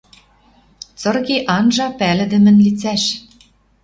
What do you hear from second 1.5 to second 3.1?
анжа пӓлдӹмӹн лицӓш.